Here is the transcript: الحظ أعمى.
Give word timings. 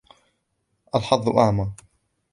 الحظ 0.95 1.29
أعمى. 1.29 1.71